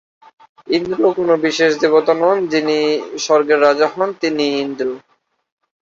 ইন্দ্র 0.67 1.01
কোনো 1.17 1.33
বিশেষ 1.45 1.71
দেবতা 1.81 2.13
নন, 2.13 2.37
যিনি 2.47 2.77
স্বর্গের 3.17 3.59
রাজা 3.61 3.87
হন 3.93 4.09
তিনিই 4.21 4.55
ইন্দ্র। 4.65 4.87